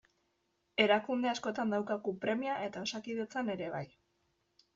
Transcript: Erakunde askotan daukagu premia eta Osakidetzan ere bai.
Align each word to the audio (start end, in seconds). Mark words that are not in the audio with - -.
Erakunde 0.85 1.29
askotan 1.31 1.75
daukagu 1.75 2.15
premia 2.25 2.57
eta 2.69 2.85
Osakidetzan 2.87 3.53
ere 3.59 3.71
bai. 3.77 3.85